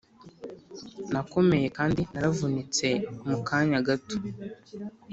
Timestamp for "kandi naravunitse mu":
1.77-3.37